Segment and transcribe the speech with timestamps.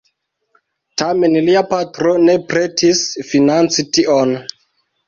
[1.01, 4.37] Tamen lia patro ne pretis financi tion.